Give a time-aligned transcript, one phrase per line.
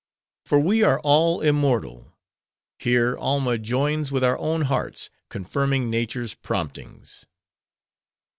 [0.45, 2.11] For we are all immortal.
[2.79, 7.27] Here, Alma joins with our own hearts, confirming nature's promptings."